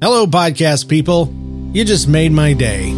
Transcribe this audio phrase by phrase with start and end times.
[0.00, 1.34] Hello, podcast people.
[1.72, 2.94] You just made my day.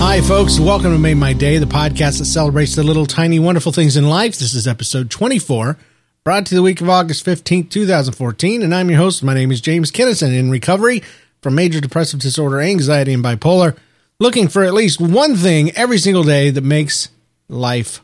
[0.00, 0.58] Hi, folks.
[0.58, 4.08] Welcome to Made My Day, the podcast that celebrates the little tiny wonderful things in
[4.08, 4.36] life.
[4.36, 5.78] This is episode 24,
[6.24, 8.60] brought to you the week of August 15th, 2014.
[8.60, 9.22] And I'm your host.
[9.22, 11.04] My name is James Kennison, in recovery
[11.40, 13.76] from major depressive disorder, anxiety, and bipolar,
[14.18, 17.08] looking for at least one thing every single day that makes
[17.48, 18.00] life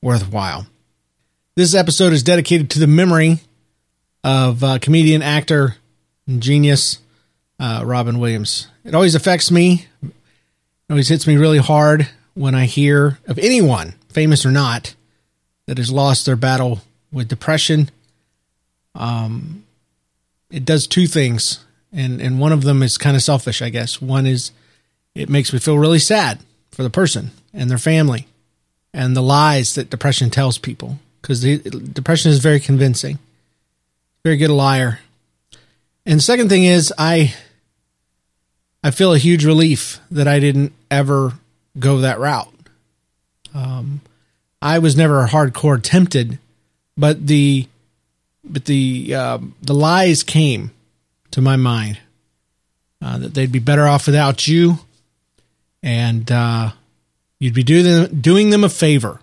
[0.00, 0.66] worthwhile.
[1.54, 3.40] This episode is dedicated to the memory
[4.24, 5.76] of uh, comedian, actor,
[6.26, 6.98] and genius
[7.58, 8.68] uh, Robin Williams.
[8.84, 9.86] It always affects me.
[10.02, 10.12] It
[10.90, 14.94] always hits me really hard when I hear of anyone, famous or not,
[15.66, 16.80] that has lost their battle
[17.12, 17.90] with depression.
[18.94, 19.64] Um,
[20.50, 24.02] it does two things, and and one of them is kind of selfish, I guess.
[24.02, 24.50] One is
[25.14, 26.40] it makes me feel really sad
[26.70, 28.26] for the person and their family,
[28.94, 33.18] and the lies that depression tells people because depression is very convincing,
[34.24, 35.00] very good liar.
[36.04, 37.34] And the second thing is I
[38.82, 41.34] I feel a huge relief that I didn't ever
[41.78, 42.52] go that route.
[43.54, 44.00] Um,
[44.60, 46.38] I was never hardcore tempted,
[46.96, 47.68] but the
[48.44, 50.72] but the uh, the lies came
[51.30, 51.98] to my mind
[53.00, 54.78] uh, that they'd be better off without you,
[55.82, 56.72] and uh,
[57.38, 59.20] you'd be doing them, doing them a favor.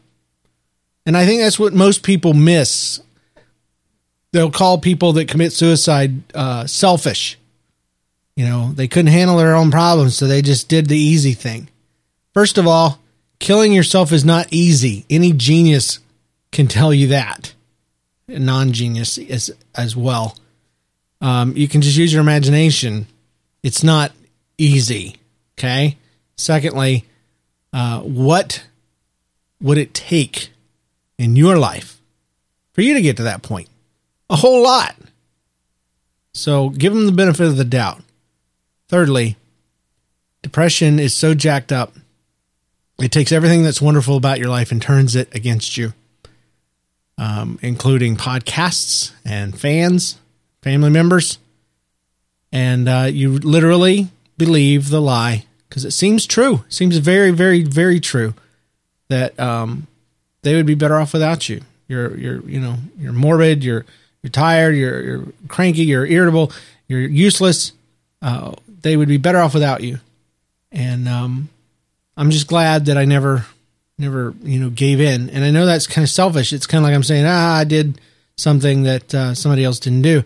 [1.06, 3.02] And I think that's what most people miss.
[4.32, 7.40] They'll call people that commit suicide uh, selfish
[8.40, 11.68] you know, they couldn't handle their own problems, so they just did the easy thing.
[12.34, 12.98] First of all,
[13.40, 15.06] killing yourself is not easy.
[15.10, 16.00] Any genius
[16.54, 17.54] can tell you that.
[18.30, 20.38] Non genius as, as well.
[21.20, 23.08] Um, you can just use your imagination.
[23.62, 24.14] It's not
[24.58, 25.18] easy.
[25.58, 25.98] Okay.
[26.40, 27.04] Secondly,
[27.73, 28.64] uh, what
[29.62, 30.52] would it take
[31.18, 32.00] in your life
[32.72, 33.68] for you to get to that point?
[34.30, 34.95] A whole lot.
[36.34, 38.02] So give them the benefit of the doubt.
[38.88, 39.36] Thirdly,
[40.42, 41.94] depression is so jacked up,
[43.00, 45.94] it takes everything that's wonderful about your life and turns it against you,
[47.17, 50.17] um, including podcasts and fans,
[50.61, 51.38] family members.
[52.54, 54.08] And uh, you literally
[54.38, 56.66] believe the lie because it seems true.
[56.68, 58.34] Seems very, very, very true
[59.08, 59.88] that um,
[60.42, 61.62] they would be better off without you.
[61.88, 63.64] You're, you're, you know, you're morbid.
[63.64, 63.86] You're,
[64.22, 64.76] you're tired.
[64.76, 65.84] You're, you're cranky.
[65.84, 66.52] You're irritable.
[66.88, 67.72] You're useless.
[68.22, 70.00] Uh, they would be better off without you.
[70.72, 71.50] And um,
[72.18, 73.46] I'm just glad that I never,
[73.98, 75.30] never, you know, gave in.
[75.30, 76.54] And I know that's kind of selfish.
[76.54, 78.00] It's kind of like I'm saying, ah, I did
[78.38, 80.24] something that uh, somebody else didn't do.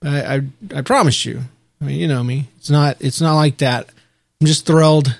[0.00, 0.42] But I, I,
[0.78, 1.40] I promise you.
[1.80, 2.48] I mean, you know me.
[2.56, 3.88] It's not, it's not like that.
[4.42, 5.16] I'm just thrilled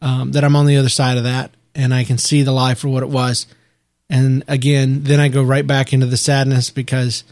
[0.00, 2.72] um, that I'm on the other side of that, and I can see the lie
[2.72, 3.46] for what it was.
[4.08, 7.22] And again, then I go right back into the sadness because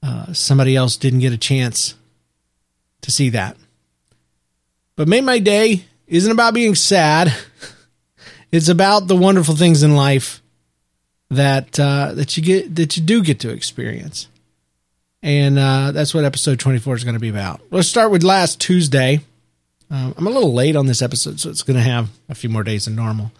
[0.00, 1.96] uh, somebody else didn't get a chance
[3.00, 3.56] to see that.
[4.94, 7.34] But Made My Day isn't about being sad.
[8.52, 10.42] It's about the wonderful things in life
[11.30, 14.28] that uh, that you get that you do get to experience,
[15.22, 17.62] and uh, that's what episode twenty four is going to be about.
[17.70, 19.22] Let's start with last Tuesday.
[19.92, 22.50] Um, I'm a little late on this episode, so it's going to have a few
[22.50, 23.30] more days than normal.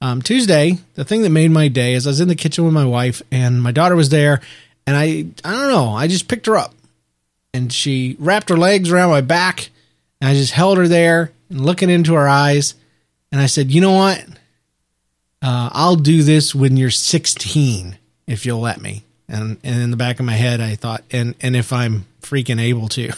[0.00, 2.74] Um, Tuesday, the thing that made my day is I was in the kitchen with
[2.74, 4.40] my wife, and my daughter was there,
[4.86, 6.74] and I I don't know, I just picked her up,
[7.52, 9.70] and she wrapped her legs around my back
[10.20, 12.74] and I just held her there and looking into her eyes.
[13.30, 14.24] And I said, you know what?
[15.40, 19.04] Uh, I'll do this when you're 16, if you'll let me.
[19.28, 22.60] And, and in the back of my head, I thought, and, and if I'm freaking
[22.60, 23.12] able to,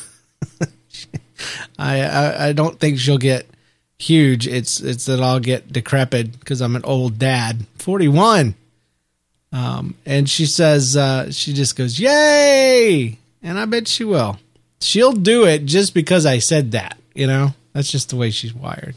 [1.78, 3.46] I, I, I don't think she'll get
[3.98, 4.46] huge.
[4.46, 8.54] It's, it's that I'll get decrepit because I'm an old dad, 41.
[9.52, 13.18] Um, and she says, uh, she just goes, yay.
[13.42, 14.38] And I bet she will
[14.80, 16.98] she'll do it just because I said that.
[17.14, 18.94] You know, that's just the way she's wired.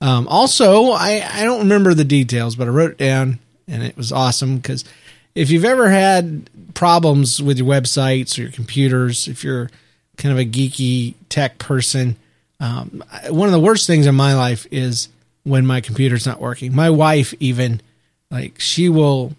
[0.00, 3.96] Um, also, I I don't remember the details, but I wrote it down, and it
[3.96, 4.84] was awesome because
[5.34, 9.70] if you've ever had problems with your websites or your computers, if you're
[10.16, 12.16] kind of a geeky tech person,
[12.60, 15.08] um, one of the worst things in my life is
[15.42, 16.74] when my computer's not working.
[16.74, 17.80] My wife even
[18.30, 19.34] like she will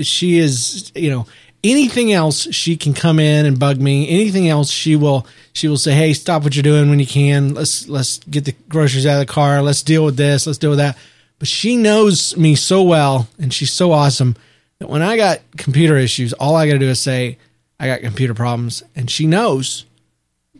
[0.00, 1.26] she is you know
[1.62, 4.08] anything else she can come in and bug me.
[4.08, 7.54] Anything else she will she will say hey stop what you're doing when you can.
[7.54, 9.62] Let's let's get the groceries out of the car.
[9.62, 10.46] Let's deal with this.
[10.46, 10.96] Let's deal with that.
[11.38, 14.36] But she knows me so well and she's so awesome
[14.78, 17.38] that when i got computer issues all i got to do is say
[17.82, 19.84] i got computer problems and she knows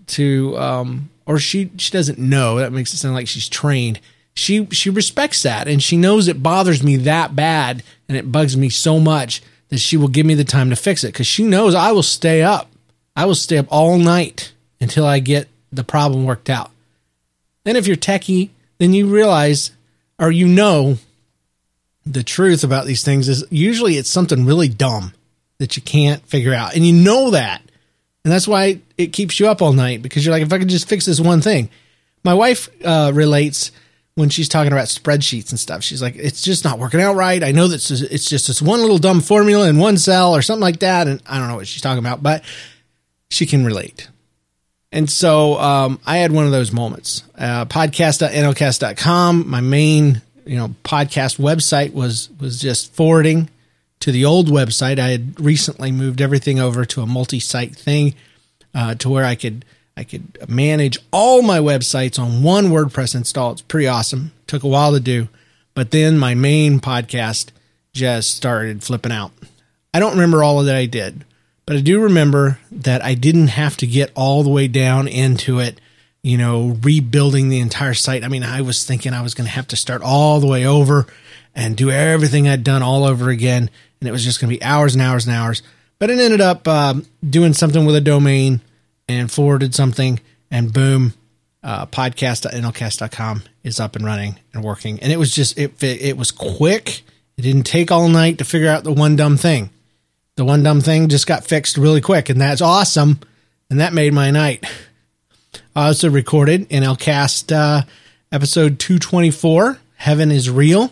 [0.06, 3.98] to um or she she doesn't know that makes it sound like she's trained
[4.34, 8.56] she she respects that and she knows it bothers me that bad and it bugs
[8.56, 9.42] me so much
[9.72, 12.02] that she will give me the time to fix it because she knows I will
[12.02, 12.70] stay up.
[13.16, 14.52] I will stay up all night
[14.82, 16.70] until I get the problem worked out.
[17.64, 19.70] Then if you're techie, then you realize
[20.18, 20.98] or you know
[22.04, 25.14] the truth about these things is usually it's something really dumb
[25.62, 26.74] that you can't figure out.
[26.74, 27.62] And you know that.
[28.24, 30.68] And that's why it keeps you up all night because you're like, if I could
[30.68, 31.70] just fix this one thing.
[32.24, 33.70] My wife uh, relates
[34.16, 35.84] when she's talking about spreadsheets and stuff.
[35.84, 37.44] She's like, it's just not working out right.
[37.44, 40.62] I know that it's just this one little dumb formula in one cell or something
[40.62, 41.06] like that.
[41.06, 42.42] And I don't know what she's talking about, but
[43.30, 44.08] she can relate.
[44.90, 47.22] And so um, I had one of those moments.
[47.38, 53.48] Uh, podcast.nlcast.com, my main you know podcast website was was just forwarding
[54.02, 54.98] to the old website.
[54.98, 58.14] I had recently moved everything over to a multi-site thing
[58.74, 59.64] uh, to where I could
[59.96, 63.52] I could manage all my websites on one WordPress install.
[63.52, 64.32] It's pretty awesome.
[64.46, 65.28] Took a while to do,
[65.74, 67.50] but then my main podcast
[67.92, 69.32] just started flipping out.
[69.94, 71.24] I don't remember all of that I did,
[71.66, 75.60] but I do remember that I didn't have to get all the way down into
[75.60, 75.78] it,
[76.22, 78.24] you know, rebuilding the entire site.
[78.24, 80.66] I mean, I was thinking I was going to have to start all the way
[80.66, 81.06] over
[81.54, 83.68] and do everything I'd done all over again,
[84.02, 85.62] and it was just going to be hours and hours and hours.
[86.00, 88.60] But it ended up um, doing something with a domain
[89.06, 90.18] and forwarded something,
[90.50, 91.14] and boom,
[91.62, 94.98] uh, podcast.nlcast.com is up and running and working.
[94.98, 97.04] And it was just, it, it was quick.
[97.36, 99.70] It didn't take all night to figure out the one dumb thing.
[100.34, 103.20] The one dumb thing just got fixed really quick, and that's awesome.
[103.70, 104.64] And that made my night.
[105.76, 107.82] I also recorded NLCast uh,
[108.32, 110.90] episode 224, Heaven is Real,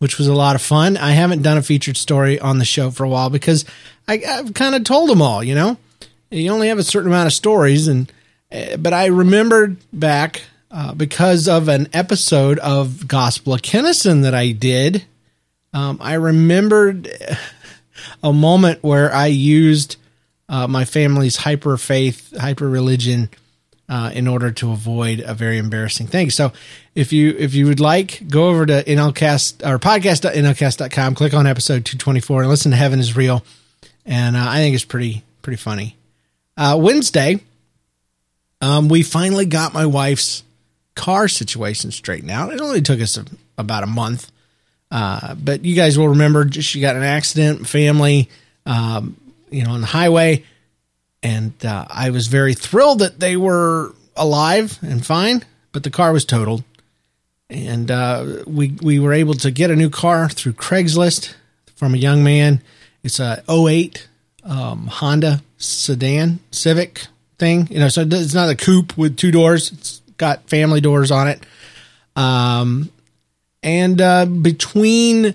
[0.00, 0.96] which was a lot of fun.
[0.98, 3.64] I haven't done a featured story on the show for a while because
[4.06, 5.78] I, I've kind of told them all, you know?
[6.30, 8.12] you only have a certain amount of stories and
[8.52, 14.34] uh, but i remembered back uh, because of an episode of gospel of Kennison that
[14.34, 15.04] i did
[15.72, 17.10] um, i remembered
[18.22, 19.96] a moment where i used
[20.48, 23.28] uh, my family's hyper faith hyper religion
[23.90, 26.30] uh, in order to avoid a very embarrassing thing.
[26.30, 26.52] So
[26.94, 31.84] if you if you would like, go over to NLCast or podcast.nlcast.com, click on episode
[31.84, 33.44] 224 and listen to Heaven is Real.
[34.04, 35.96] And uh, I think it's pretty pretty funny.
[36.56, 37.40] Uh, Wednesday,
[38.60, 40.42] um, we finally got my wife's
[40.94, 42.52] car situation straightened out.
[42.52, 43.24] It only took us a,
[43.56, 44.30] about a month.
[44.90, 48.28] Uh, but you guys will remember she got an accident, family,
[48.66, 49.16] um,
[49.50, 50.44] you know, on the highway.
[51.22, 56.12] And uh, I was very thrilled that they were alive and fine, but the car
[56.12, 56.64] was totaled.
[57.50, 61.34] And uh, we, we were able to get a new car through Craigslist
[61.74, 62.62] from a young man.
[63.02, 64.08] It's a 08
[64.44, 67.06] um, Honda sedan Civic
[67.38, 67.66] thing.
[67.70, 69.72] You know, so it's not a coupe with two doors.
[69.72, 71.42] It's got family doors on it.
[72.14, 72.90] Um,
[73.62, 75.34] and uh, between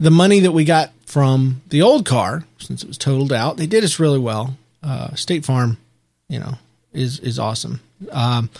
[0.00, 3.66] the money that we got from the old car, since it was totaled out, they
[3.66, 4.56] did us really well.
[4.82, 5.78] Uh, State Farm,
[6.28, 6.54] you know,
[6.92, 7.80] is is awesome.
[8.10, 8.50] Um,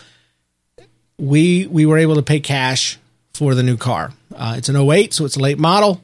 [1.22, 2.98] we we were able to pay cash
[3.32, 4.12] for the new car.
[4.34, 6.02] Uh, it's an 08, so it's a late model.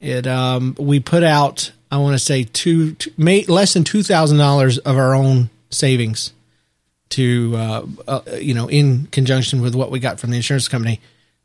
[0.00, 4.38] It um, we put out I want to say two, two less than two thousand
[4.38, 6.32] dollars of our own savings
[7.10, 11.00] to uh, uh, you know in conjunction with what we got from the insurance company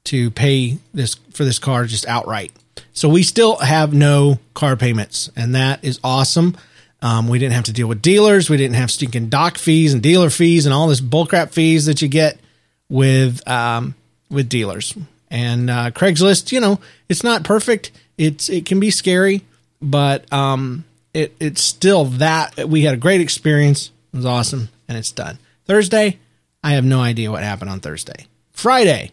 [0.06, 2.52] to pay this for this car just outright.
[2.94, 6.58] So we still have no car payments, and that is awesome.
[7.02, 8.50] Um, we didn't have to deal with dealers.
[8.50, 12.02] We didn't have stinking doc fees and dealer fees and all this bullcrap fees that
[12.02, 12.40] you get
[12.90, 13.96] with um,
[14.30, 14.96] with dealers.
[15.32, 17.92] And uh, Craigslist, you know, it's not perfect.
[18.18, 19.44] It's it can be scary
[19.82, 23.92] but um, it it's still that we had a great experience.
[24.14, 25.40] It was awesome, and it's done.
[25.66, 26.20] Thursday,
[26.64, 28.28] I have no idea what happened on Thursday.
[28.52, 29.12] Friday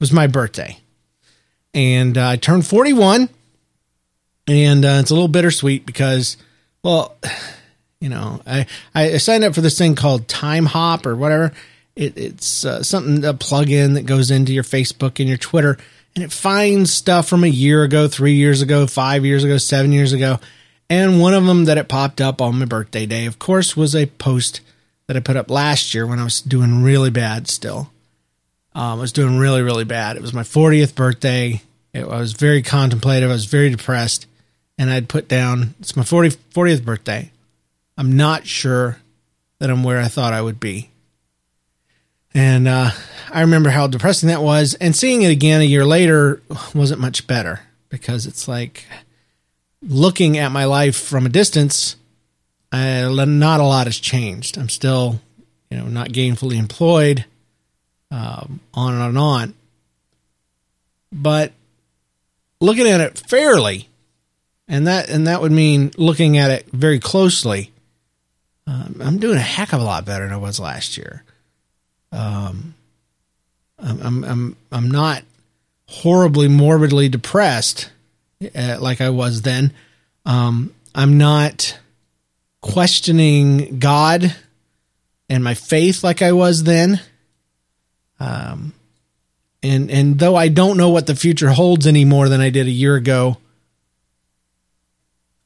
[0.00, 0.78] was my birthday,
[1.74, 3.28] and uh, I turned forty one,
[4.46, 6.36] and uh, it's a little bittersweet because,
[6.82, 7.16] well,
[8.00, 11.52] you know, I I signed up for this thing called Timehop or whatever.
[11.96, 15.78] It, it's uh, something a plug-in that goes into your Facebook and your Twitter
[16.16, 19.92] and it finds stuff from a year ago, three years ago, five years ago, seven
[19.92, 20.40] years ago.
[20.88, 23.94] And one of them that it popped up on my birthday day, of course, was
[23.94, 24.62] a post
[25.06, 27.90] that I put up last year when I was doing really bad still.
[28.74, 30.16] Um, I was doing really, really bad.
[30.16, 31.60] It was my 40th birthday.
[31.92, 33.28] It, I was very contemplative.
[33.28, 34.26] I was very depressed.
[34.78, 37.30] And I'd put down, it's my 40, 40th birthday.
[37.98, 38.98] I'm not sure
[39.58, 40.88] that I'm where I thought I would be.
[42.36, 42.90] And uh,
[43.32, 44.74] I remember how depressing that was.
[44.74, 46.42] And seeing it again a year later
[46.74, 48.84] wasn't much better because it's like
[49.80, 51.96] looking at my life from a distance,
[52.70, 54.58] I, not a lot has changed.
[54.58, 55.20] I'm still,
[55.70, 57.24] you know, not gainfully employed.
[58.10, 59.54] um, on and on and on.
[61.12, 61.52] But
[62.60, 63.88] looking at it fairly,
[64.68, 67.72] and that and that would mean looking at it very closely.
[68.66, 71.22] Um, I'm doing a heck of a lot better than I was last year.
[72.12, 72.74] Um,
[73.78, 75.22] I'm I'm I'm, not
[75.86, 77.90] horribly morbidly depressed
[78.54, 79.72] uh, like I was then.
[80.24, 81.78] Um, I'm not
[82.60, 84.34] questioning God
[85.28, 87.00] and my faith like I was then.
[88.18, 88.72] Um,
[89.62, 92.66] and and though I don't know what the future holds any more than I did
[92.66, 93.36] a year ago,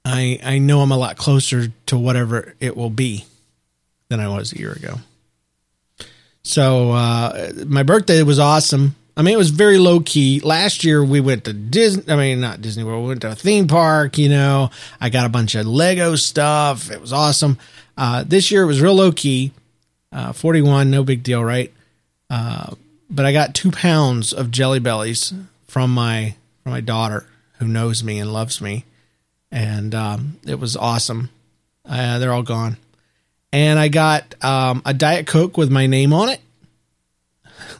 [0.04, 3.24] I I know I'm a lot closer to whatever it will be
[4.08, 5.00] than I was a year ago.
[6.42, 8.96] So uh, my birthday was awesome.
[9.16, 10.40] I mean, it was very low key.
[10.40, 12.04] Last year we went to Disney.
[12.08, 13.02] I mean, not Disney World.
[13.02, 14.16] We went to a theme park.
[14.16, 14.70] You know,
[15.00, 16.90] I got a bunch of Lego stuff.
[16.90, 17.58] It was awesome.
[17.96, 19.52] Uh, this year it was real low key.
[20.12, 21.72] Uh, Forty one, no big deal, right?
[22.30, 22.74] Uh,
[23.10, 27.26] but I got two pounds of Jelly Bellys from my from my daughter
[27.58, 28.86] who knows me and loves me,
[29.52, 31.28] and um, it was awesome.
[31.84, 32.76] Uh, they're all gone,
[33.52, 36.40] and I got um, a Diet Coke with my name on it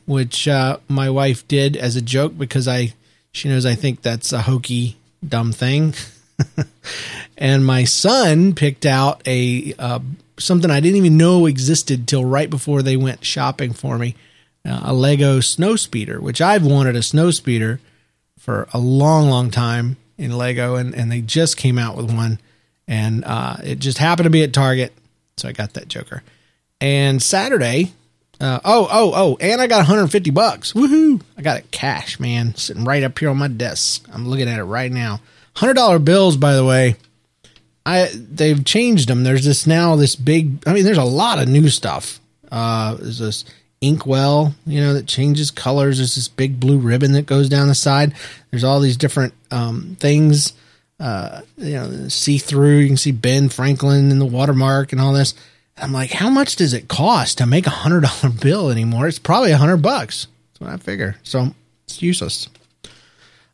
[0.07, 2.95] which uh, my wife did as a joke because I
[3.33, 4.97] she knows I think that's a hokey
[5.27, 5.95] dumb thing.
[7.39, 10.01] and my son picked out a uh,
[10.39, 14.17] something I didn't even know existed till right before they went shopping for me,
[14.65, 17.81] uh, a Lego snow speeder, which I've wanted a snow speeder
[18.39, 22.41] for a long, long time in Lego, and and they just came out with one,
[22.89, 24.93] and uh, it just happened to be at Target,
[25.41, 26.23] so I got that Joker.
[26.81, 27.93] And Saturday,
[28.41, 30.73] uh, oh, oh, oh, and I got 150 bucks.
[30.73, 31.21] Woohoo!
[31.37, 34.09] I got it cash, man, sitting right up here on my desk.
[34.13, 35.21] I'm looking at it right now.
[35.55, 36.97] Hundred dollar bills, by the way.
[37.85, 39.25] I they've changed them.
[39.25, 40.63] There's this now this big.
[40.67, 42.21] I mean, there's a lot of new stuff.
[42.51, 43.45] Uh, there's this
[43.81, 45.99] inkwell, you know, that changes colors.
[45.99, 48.15] There's this big blue ribbon that goes down the side.
[48.51, 50.53] There's all these different um, things.
[51.01, 52.77] Uh, you know, see through.
[52.77, 55.35] You can see Ben Franklin and the watermark and all this.
[55.79, 59.09] I'm like, how much does it cost to make a hundred dollar bill anymore?
[59.09, 60.27] It's probably a hundred bucks.
[60.53, 61.17] That's what I figure.
[61.23, 61.55] So
[61.85, 62.49] it's useless.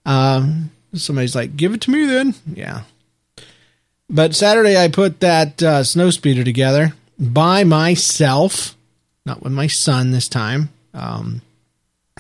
[0.04, 2.34] Um, somebody's like, give it to me then.
[2.52, 2.82] Yeah.
[4.08, 8.76] But Saturday I put that uh, snow speeder together by myself,
[9.24, 10.68] not with my son this time.
[10.94, 11.42] Um,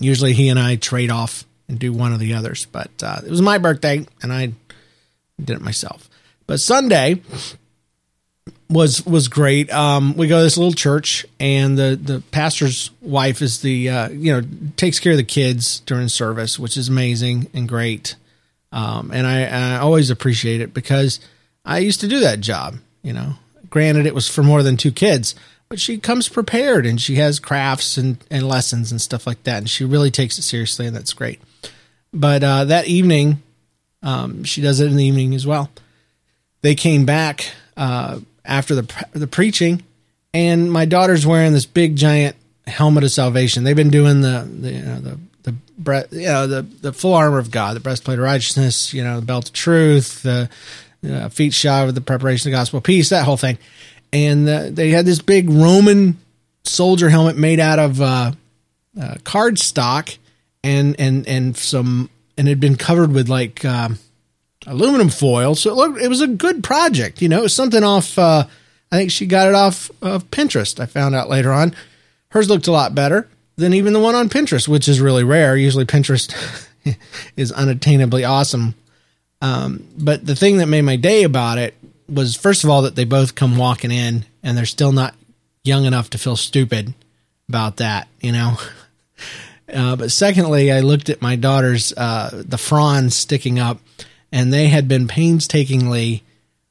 [0.00, 3.30] usually he and I trade off and do one of the others, but uh, it
[3.30, 4.52] was my birthday and I
[5.42, 6.08] did it myself.
[6.46, 7.22] But Sunday,
[8.68, 9.72] was was great.
[9.72, 14.08] Um, we go to this little church, and the the pastor's wife is the uh,
[14.10, 18.16] you know takes care of the kids during service, which is amazing and great.
[18.72, 21.20] Um, and I, I always appreciate it because
[21.64, 22.76] I used to do that job.
[23.02, 23.34] You know,
[23.70, 25.34] granted it was for more than two kids,
[25.68, 29.58] but she comes prepared and she has crafts and and lessons and stuff like that,
[29.58, 31.40] and she really takes it seriously, and that's great.
[32.12, 33.42] But uh, that evening,
[34.06, 35.70] um, she does it in the evening as well.
[36.62, 37.50] They came back.
[37.76, 39.82] Uh, after the the preaching,
[40.32, 42.36] and my daughter's wearing this big giant
[42.66, 43.64] helmet of salvation.
[43.64, 47.14] They've been doing the the you know, the the bre- you know the the full
[47.14, 50.48] armor of God, the breastplate of righteousness, you know, the belt of truth, the
[51.08, 53.58] uh, feet shod with the preparation of the gospel peace, that whole thing.
[54.12, 56.16] And uh, they had this big Roman
[56.64, 58.32] soldier helmet made out of uh,
[59.00, 59.60] uh, card
[60.64, 63.98] and and and some and had been covered with like um,
[64.66, 65.54] aluminum foil.
[65.54, 67.22] So it looked, it was a good project.
[67.22, 68.18] You know, it was something off.
[68.18, 68.46] Uh,
[68.90, 70.78] I think she got it off of Pinterest.
[70.80, 71.74] I found out later on.
[72.30, 75.56] Hers looked a lot better than even the one on Pinterest, which is really rare.
[75.56, 76.34] Usually Pinterest
[77.36, 78.74] is unattainably awesome.
[79.40, 81.74] Um, but the thing that made my day about it
[82.08, 85.14] was, first of all, that they both come walking in and they're still not
[85.64, 86.94] young enough to feel stupid
[87.48, 88.56] about that, you know.
[89.72, 93.78] Uh, but secondly, I looked at my daughter's uh, the fronds sticking up,
[94.30, 96.22] and they had been painstakingly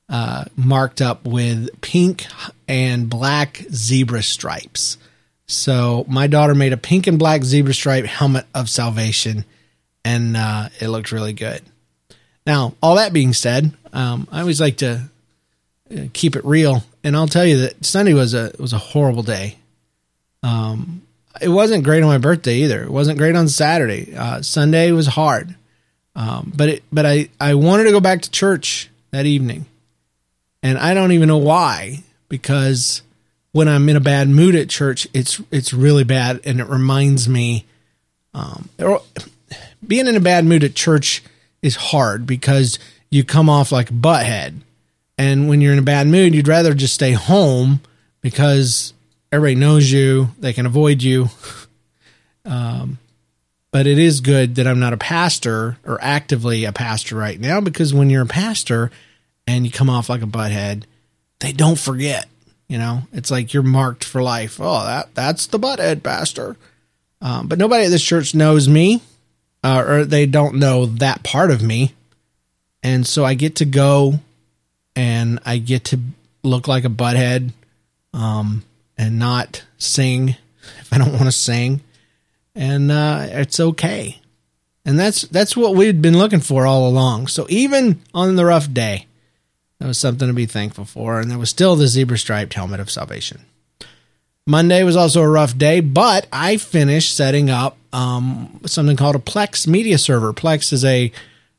[0.07, 2.25] uh, marked up with pink
[2.67, 4.97] and black zebra stripes.
[5.47, 9.45] So my daughter made a pink and black zebra stripe helmet of salvation,
[10.03, 11.61] and uh, it looked really good.
[12.47, 15.09] Now, all that being said, um, I always like to
[15.91, 19.23] uh, keep it real, and I'll tell you that Sunday was a was a horrible
[19.23, 19.57] day.
[20.43, 21.01] Um,
[21.41, 22.83] it wasn't great on my birthday either.
[22.83, 24.15] It wasn't great on Saturday.
[24.15, 25.55] Uh, Sunday was hard.
[26.15, 29.65] Um, but it, but I, I wanted to go back to church that evening.
[30.63, 33.01] And I don't even know why, because
[33.51, 36.41] when I'm in a bad mood at church, it's, it's really bad.
[36.45, 37.65] And it reminds me,
[38.33, 38.69] um,
[39.85, 41.23] being in a bad mood at church
[41.61, 44.61] is hard because you come off like butthead.
[45.17, 47.79] And when you're in a bad mood, you'd rather just stay home
[48.21, 48.93] because
[49.35, 51.29] everybody knows you, they can avoid you.
[52.47, 52.99] Um,
[53.71, 57.59] but it is good that I'm not a pastor or actively a pastor right now
[57.59, 58.91] because when you're a pastor
[59.47, 60.83] and you come off like a butthead,
[61.39, 62.27] they don't forget.
[62.67, 64.59] You know, it's like you're marked for life.
[64.61, 66.55] Oh, that that's the butthead pastor.
[67.21, 69.01] Um, but nobody at this church knows me,
[69.63, 71.93] uh, or they don't know that part of me,
[72.81, 74.19] and so I get to go,
[74.95, 75.99] and I get to
[76.43, 77.51] look like a butthead,
[78.13, 78.63] um,
[78.97, 80.35] and not sing
[80.79, 81.81] if I don't want to sing,
[82.53, 84.19] and uh, it's okay.
[84.85, 87.27] And that's that's what we'd been looking for all along.
[87.27, 89.07] So even on the rough day,
[89.79, 91.19] that was something to be thankful for.
[91.19, 93.45] And there was still the zebra striped helmet of salvation.
[94.47, 99.19] Monday was also a rough day, but I finished setting up um, something called a
[99.19, 100.33] Plex media server.
[100.33, 101.11] Plex is a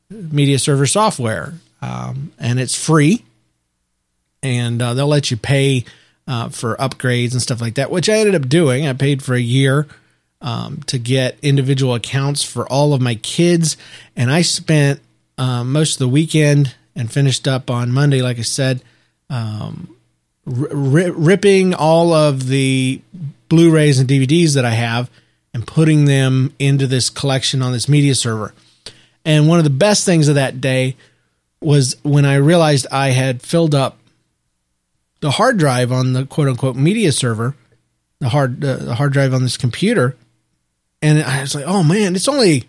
[0.08, 3.24] media server software, um, and it's free.
[4.40, 5.84] And uh, they'll let you pay
[6.26, 8.86] uh, for upgrades and stuff like that, which I ended up doing.
[8.86, 9.86] I paid for a year
[10.40, 13.76] um, to get individual accounts for all of my kids,
[14.16, 15.00] and I spent
[15.38, 18.82] uh, most of the weekend and finished up on Monday, like I said,
[19.28, 19.94] um,
[20.46, 20.52] r-
[21.12, 23.00] ripping all of the
[23.48, 25.10] Blu rays and DVDs that I have
[25.54, 28.52] and putting them into this collection on this media server.
[29.24, 30.96] And one of the best things of that day
[31.60, 33.98] was when I realized I had filled up
[35.20, 37.54] the hard drive on the quote unquote media server,
[38.20, 40.16] the hard uh, the hard drive on this computer,
[41.02, 42.64] and I was like, oh man, it's only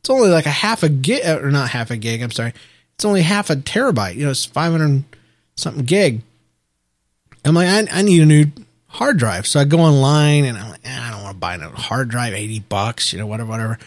[0.00, 2.22] it's only like a half a gig or not half a gig.
[2.22, 2.52] I'm sorry,
[2.94, 4.16] it's only half a terabyte.
[4.16, 5.04] You know, it's 500
[5.56, 6.22] something gig.
[7.44, 8.46] I'm like, I, I need a new
[8.86, 9.46] hard drive.
[9.46, 12.08] So I go online and I'm like, eh, I don't want to buy a hard
[12.08, 13.78] drive, 80 bucks, you know, whatever, whatever.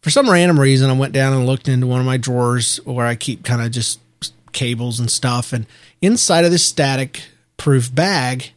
[0.00, 3.06] For some random reason, I went down and looked into one of my drawers where
[3.06, 4.00] I keep kind of just
[4.52, 5.52] cables and stuff.
[5.52, 5.66] And
[6.00, 7.22] inside of this static
[7.56, 8.52] proof bag,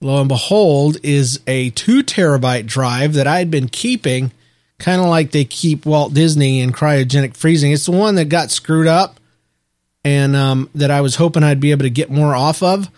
[0.00, 4.32] lo and behold, is a two terabyte drive that I had been keeping
[4.80, 7.70] kind of like they keep Walt Disney in cryogenic freezing.
[7.70, 9.20] It's the one that got screwed up
[10.02, 12.90] and um, that I was hoping I'd be able to get more off of.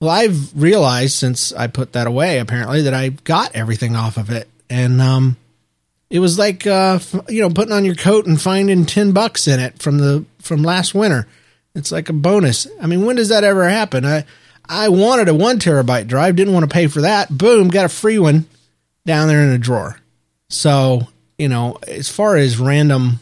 [0.00, 4.30] Well, I've realized since I put that away, apparently, that I got everything off of
[4.30, 4.48] it.
[4.68, 5.36] And um,
[6.08, 9.60] it was like, uh, you know, putting on your coat and finding 10 bucks in
[9.60, 11.26] it from the from last winter.
[11.74, 12.66] It's like a bonus.
[12.80, 14.04] I mean, when does that ever happen?
[14.04, 14.24] I,
[14.70, 17.28] I wanted a one terabyte drive, didn't want to pay for that.
[17.36, 18.46] Boom, got a free one
[19.04, 19.98] down there in a drawer.
[20.48, 23.18] So, you know, as far as random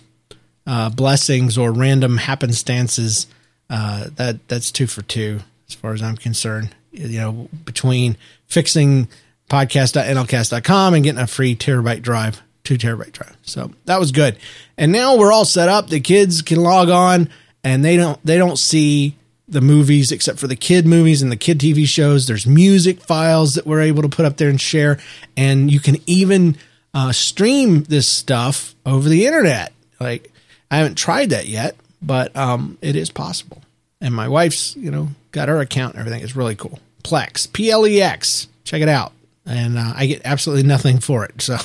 [0.67, 3.27] uh, blessings or random happenstances,
[3.71, 6.75] uh, that that's two for two as far as I'm concerned.
[6.93, 9.09] You know, between fixing
[9.49, 13.37] podcast.nlcast.com and getting a free terabyte drive, two terabyte drive.
[13.43, 14.37] So that was good.
[14.77, 15.89] And now we're all set up.
[15.89, 17.31] The kids can log on
[17.65, 19.17] and they don't they don't see
[19.49, 22.27] the movies except for the kid movies and the kid TV shows.
[22.27, 24.99] There's music files that we're able to put up there and share,
[25.37, 26.57] and you can even
[26.95, 29.73] uh, stream this stuff over the internet.
[29.99, 30.33] Like
[30.71, 33.63] I haven't tried that yet, but um, it is possible.
[34.01, 36.23] And my wife's, you know, got her account and everything.
[36.23, 36.79] It's really cool.
[37.03, 38.49] Plex, P L E X.
[38.65, 39.13] Check it out.
[39.47, 41.41] And uh, I get absolutely nothing for it.
[41.41, 41.57] So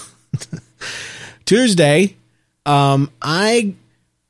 [1.45, 2.15] Tuesday,
[2.65, 3.73] um, I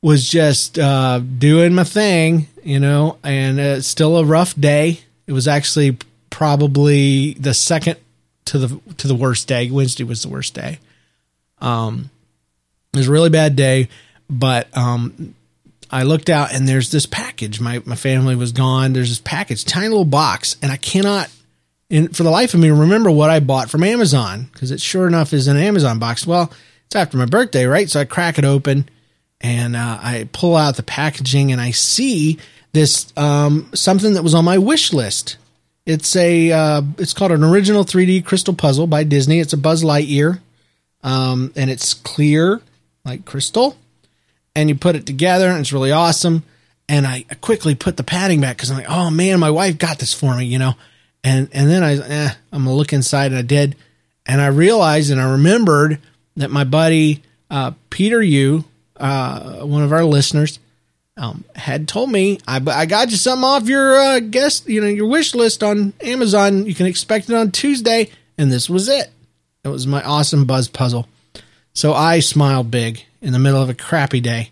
[0.04, 5.00] was just uh, doing my thing, you know, and it's still a rough day.
[5.26, 5.96] It was actually
[6.28, 7.96] probably the second
[8.44, 9.70] to the to the worst day.
[9.70, 10.78] Wednesday was the worst day.
[11.58, 12.10] Um,
[12.92, 13.88] it was a really bad day.
[14.28, 15.34] But um,
[15.90, 17.58] I looked out and there's this package.
[17.58, 18.92] My my family was gone.
[18.92, 21.30] There's this package, tiny little box, and I cannot,
[21.88, 25.06] in, for the life of me, remember what I bought from Amazon because it sure
[25.06, 26.26] enough is an Amazon box.
[26.26, 26.52] Well,
[26.84, 27.88] it's after my birthday, right?
[27.88, 28.90] So I crack it open
[29.40, 32.38] and uh, I pull out the packaging and I see
[32.72, 35.36] this um, something that was on my wish list.
[35.86, 39.40] It's a uh, it's called an original 3D crystal puzzle by Disney.
[39.40, 40.40] It's a Buzz Lightyear,
[41.02, 42.62] um, and it's clear
[43.04, 43.76] like crystal
[44.54, 46.44] and you put it together and it's really awesome.
[46.88, 49.98] And I quickly put the padding back because I'm like, oh man, my wife got
[49.98, 50.74] this for me, you know.
[51.22, 53.76] And and then I, eh, I'm gonna look inside, and I did,
[54.26, 55.98] and I realized and I remembered
[56.36, 58.64] that my buddy uh, Peter Yu,
[58.96, 60.58] uh, one of our listeners,
[61.16, 64.88] um, had told me I, I got you something off your uh, guest, you know,
[64.88, 66.66] your wish list on Amazon.
[66.66, 69.10] You can expect it on Tuesday, and this was it.
[69.62, 71.08] It was my awesome buzz puzzle.
[71.72, 74.50] So I smiled big in the middle of a crappy day.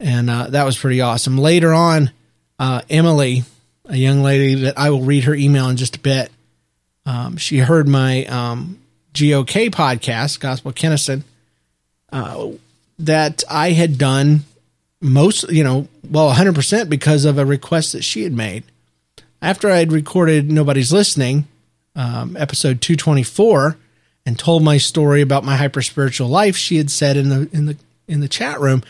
[0.00, 1.38] And uh, that was pretty awesome.
[1.38, 2.10] Later on,
[2.58, 3.44] uh, Emily,
[3.84, 6.32] a young lady that I will read her email in just a bit,
[7.06, 8.80] um, she heard my um,
[9.12, 11.22] GOK podcast, Gospel Kennison,
[12.12, 12.48] uh,
[13.02, 14.40] that I had done
[15.00, 18.64] most, you know, well, 100% because of a request that she had made.
[19.40, 21.48] After I had recorded Nobody's Listening,
[21.96, 23.76] um, episode 224,
[24.24, 27.66] and told my story about my hyper spiritual life, she had said in the in
[27.66, 28.84] the in the chat room,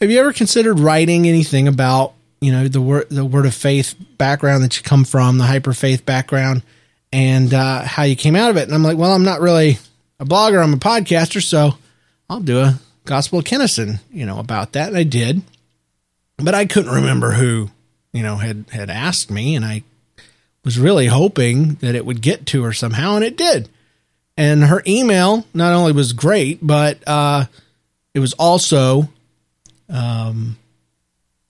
[0.00, 3.94] "Have you ever considered writing anything about you know the word the word of faith
[4.18, 6.62] background that you come from, the hyper faith background,
[7.10, 9.78] and uh, how you came out of it?" And I'm like, "Well, I'm not really
[10.20, 10.62] a blogger.
[10.62, 11.78] I'm a podcaster, so
[12.28, 15.42] I'll do a Gospel of Kennison, you know, about that." And I did,
[16.38, 17.70] but I couldn't remember who
[18.12, 19.82] you know had had asked me, and I
[20.64, 23.68] was really hoping that it would get to her somehow, and it did.
[24.36, 27.44] And her email not only was great, but uh,
[28.14, 29.08] it was also
[29.88, 30.56] um,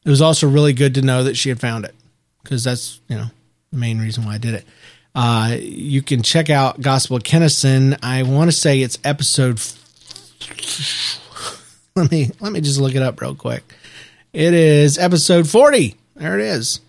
[0.05, 1.95] it was also really good to know that she had found it
[2.43, 3.27] because that's you know
[3.71, 4.65] the main reason why I did it.
[5.15, 7.99] Uh, you can check out Gospel of Kennison.
[8.03, 9.61] I want to say it's episode.
[11.97, 13.63] let me let me just look it up real quick.
[14.33, 15.95] It is episode forty.
[16.17, 16.81] There it is.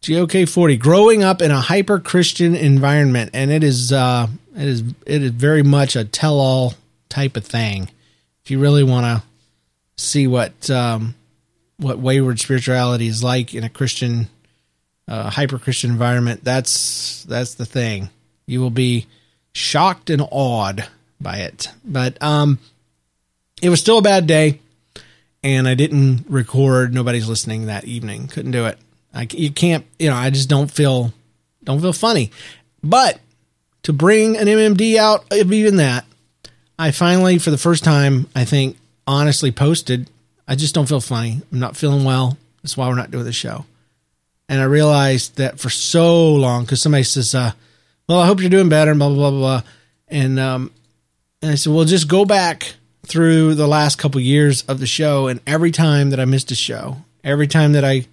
[0.00, 0.76] GOK forty.
[0.76, 5.32] Growing up in a hyper Christian environment, and it is uh, it is it is
[5.32, 6.74] very much a tell all
[7.08, 7.90] type of thing.
[8.44, 9.26] If you really want to
[10.00, 11.16] see what um,
[11.78, 14.28] what wayward spirituality is like in a Christian
[15.08, 18.08] uh, hyper Christian environment, that's that's the thing.
[18.46, 19.08] You will be
[19.52, 20.86] shocked and awed
[21.20, 21.70] by it.
[21.84, 22.60] But um,
[23.64, 24.60] it was still a bad day,
[25.42, 26.92] and I didn't record.
[26.92, 28.28] Nobody's listening that evening.
[28.28, 28.78] Couldn't do it.
[29.14, 29.86] I you can't.
[29.98, 31.14] You know, I just don't feel
[31.64, 32.30] don't feel funny.
[32.82, 33.20] But
[33.84, 36.04] to bring an MMD out of even that,
[36.78, 40.10] I finally, for the first time, I think, honestly posted,
[40.46, 41.40] I just don't feel funny.
[41.50, 42.36] I'm not feeling well.
[42.62, 43.64] That's why we're not doing the show.
[44.46, 47.52] And I realized that for so long, because somebody says, uh,
[48.06, 49.62] well, I hope you're doing better, and blah, blah, blah, blah.
[50.08, 50.70] And, um,
[51.40, 55.28] and I said, well, just go back through the last couple years of the show.
[55.28, 58.06] And every time that I missed a show, every time that I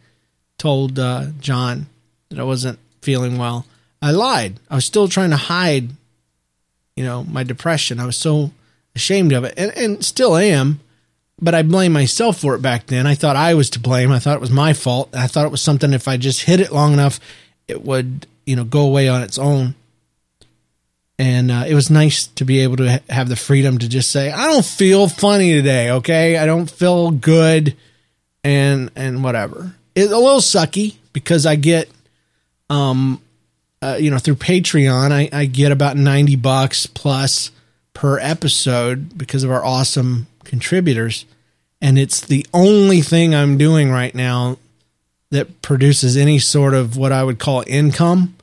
[0.57, 1.87] told uh, John
[2.29, 3.65] that I wasn't feeling well,
[4.01, 4.59] I lied.
[4.69, 5.89] I was still trying to hide,
[6.95, 7.99] you know, my depression.
[7.99, 8.51] I was so
[8.95, 10.79] ashamed of it, and, and still am.
[11.43, 13.07] But I blame myself for it back then.
[13.07, 14.11] I thought I was to blame.
[14.11, 15.09] I thought it was my fault.
[15.15, 17.19] I thought it was something if I just hid it long enough,
[17.67, 19.73] it would, you know, go away on its own.
[21.19, 24.11] And uh, it was nice to be able to ha- have the freedom to just
[24.11, 25.91] say, I don't feel funny today.
[25.91, 27.75] Okay, I don't feel good,
[28.43, 29.75] and and whatever.
[29.93, 31.89] It's a little sucky because I get
[32.69, 33.21] um
[33.81, 37.51] uh, you know, through Patreon, I, I get about 90 bucks plus
[37.93, 41.25] per episode because of our awesome contributors.
[41.81, 44.59] And it's the only thing I'm doing right now
[45.31, 48.35] that produces any sort of what I would call income.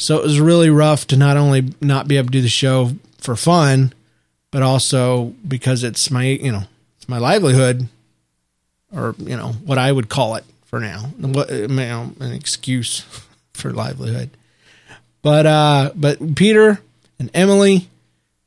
[0.00, 2.92] So it was really rough to not only not be able to do the show
[3.18, 3.92] for fun,
[4.50, 6.62] but also because it's my, you know,
[6.96, 7.86] it's my livelihood
[8.90, 11.00] or, you know, what I would call it for now.
[11.18, 13.04] What, you know, an excuse
[13.52, 14.30] for livelihood.
[15.20, 16.80] But uh, but Peter
[17.18, 17.90] and Emily,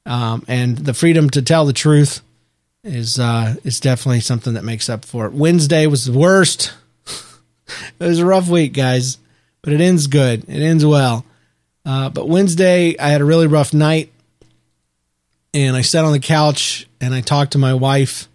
[0.07, 2.21] um, and the freedom to tell the truth
[2.83, 5.33] is uh, is definitely something that makes up for it.
[5.33, 6.73] Wednesday was the worst.
[7.99, 9.19] it was a rough week, guys,
[9.61, 10.49] but it ends good.
[10.49, 11.23] It ends well.
[11.85, 14.11] Uh, but Wednesday, I had a really rough night,
[15.53, 18.27] and I sat on the couch and I talked to my wife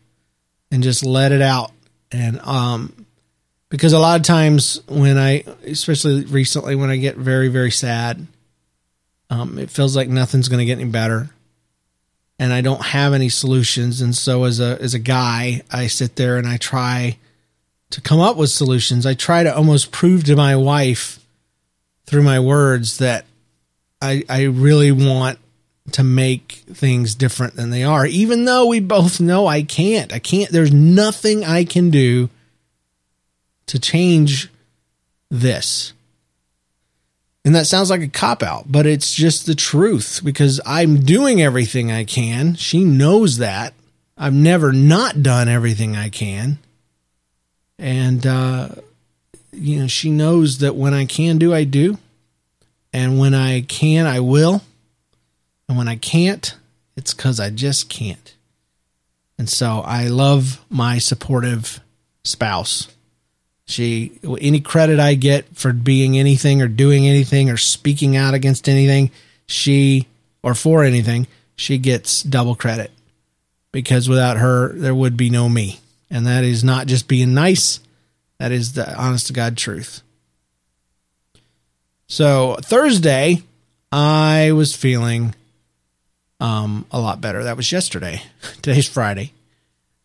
[0.70, 1.72] and just let it out.
[2.12, 3.06] And um,
[3.68, 8.26] because a lot of times when I, especially recently, when I get very very sad,
[9.30, 11.30] um, it feels like nothing's going to get any better,
[12.38, 14.00] and I don't have any solutions.
[14.00, 17.18] And so as a as a guy, I sit there and I try
[17.90, 19.06] to come up with solutions.
[19.06, 21.24] I try to almost prove to my wife
[22.06, 23.24] through my words that
[24.00, 25.38] I I really want
[25.92, 30.12] to make things different than they are, even though we both know I can't.
[30.12, 30.50] I can't.
[30.50, 32.28] There's nothing I can do
[33.66, 34.50] to change
[35.30, 35.92] this.
[37.44, 41.40] And that sounds like a cop out, but it's just the truth because I'm doing
[41.40, 42.54] everything I can.
[42.56, 43.72] She knows that.
[44.18, 46.58] I've never not done everything I can.
[47.78, 48.68] And, uh,
[49.52, 51.96] you know, she knows that when I can do, I do.
[52.92, 54.62] And when I can, I will.
[55.68, 56.54] And when I can't,
[56.96, 58.34] it's because I just can't.
[59.38, 61.80] And so I love my supportive
[62.24, 62.88] spouse.
[63.66, 68.68] She any credit I get for being anything or doing anything or speaking out against
[68.68, 69.10] anything,
[69.46, 70.08] she
[70.42, 72.90] or for anything, she gets double credit.
[73.70, 75.80] Because without her there would be no me.
[76.10, 77.80] And that is not just being nice,
[78.38, 80.02] that is the honest to God truth.
[82.08, 83.42] So, Thursday
[83.92, 85.34] I was feeling
[86.40, 87.44] um a lot better.
[87.44, 88.22] That was yesterday.
[88.62, 89.32] Today's Friday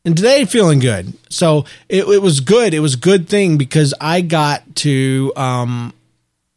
[0.06, 1.14] and today feeling good.
[1.30, 2.74] So it, it was good.
[2.74, 5.94] It was a good thing because I got to um,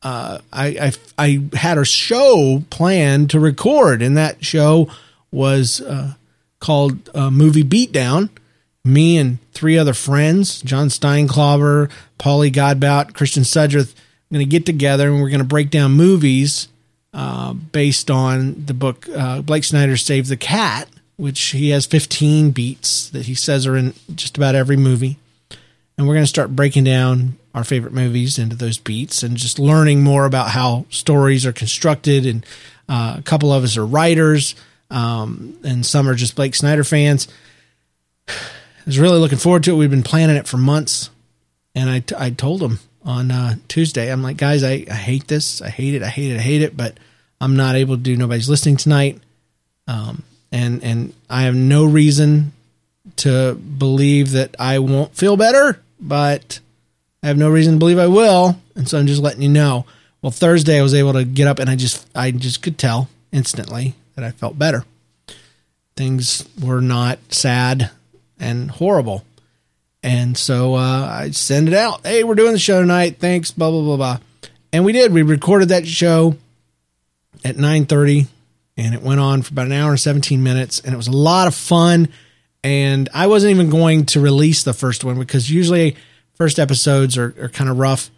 [0.02, 4.90] uh, I, I I had a show planned to record, and that show
[5.30, 6.14] was uh,
[6.60, 8.30] called uh, Movie Beatdown.
[8.84, 13.94] Me and three other friends, John Steinklauber, Paulie Godbout, Christian Sudreth,
[14.32, 16.68] going to get together and we're going to break down movies
[17.14, 22.50] uh, based on the book uh, Blake Snyder Save the Cat, which he has 15
[22.50, 25.16] beats that he says are in just about every movie.
[25.96, 29.58] And we're going to start breaking down our favorite movies into those beats and just
[29.58, 32.26] learning more about how stories are constructed.
[32.26, 32.44] And
[32.86, 34.54] uh, a couple of us are writers,
[34.90, 37.28] um, and some are just Blake Snyder fans.
[38.28, 38.34] I
[38.84, 39.76] was really looking forward to it.
[39.76, 41.10] We've been planning it for months.
[41.74, 45.28] And I, t- I told him on uh, Tuesday, I'm like, guys, I, I hate
[45.28, 45.62] this.
[45.62, 46.02] I hate it.
[46.02, 46.38] I hate it.
[46.38, 46.76] I hate it.
[46.76, 46.98] But
[47.40, 49.20] I'm not able to do Nobody's Listening tonight.
[49.86, 52.52] Um, and, and I have no reason
[53.16, 56.58] to believe that I won't feel better, but
[57.22, 58.58] I have no reason to believe I will.
[58.74, 59.86] And so I'm just letting you know.
[60.20, 63.08] Well, Thursday I was able to get up and I just, I just could tell
[63.30, 64.84] instantly that I felt better.
[65.96, 67.90] Things were not sad
[68.40, 69.24] and horrible.
[70.06, 72.06] And so uh, I send it out.
[72.06, 73.16] Hey, we're doing the show tonight.
[73.18, 73.50] Thanks.
[73.50, 74.18] Blah blah blah blah.
[74.72, 75.12] And we did.
[75.12, 76.36] We recorded that show
[77.44, 78.28] at nine thirty,
[78.76, 81.12] and it went on for about an hour and seventeen minutes, and it was a
[81.12, 82.08] lot of fun.
[82.62, 85.96] And I wasn't even going to release the first one because usually
[86.34, 88.08] first episodes are, are kind of rough.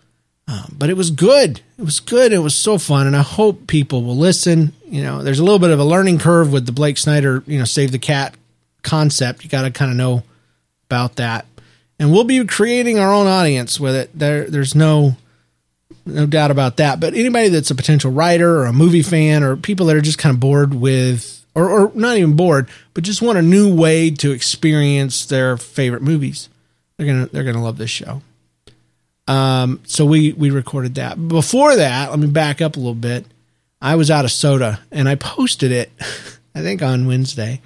[0.47, 1.61] Um, but it was good.
[1.79, 2.33] It was good.
[2.35, 4.73] It was so fun, and I hope people will listen.
[4.85, 7.59] You know, there's a little bit of a learning curve with the Blake Snyder, you
[7.59, 8.35] know, save the cat
[8.83, 9.43] concept.
[9.43, 10.23] You got to kind of know
[10.87, 11.45] about that,
[11.99, 14.11] and we'll be creating our own audience with it.
[14.17, 15.17] There, there's no
[16.09, 17.01] no doubt about that.
[17.01, 20.19] But anybody that's a potential writer or a movie fan or people that are just
[20.19, 24.11] kind of bored with, or, or not even bored, but just want a new way
[24.11, 26.49] to experience their favorite movies,
[26.97, 28.23] they're gonna they're gonna love this show.
[29.27, 31.29] Um, so we we recorded that.
[31.29, 33.27] Before that, let me back up a little bit.
[33.81, 35.93] I was out of soda and I posted it,
[36.55, 37.61] I think on Wednesday,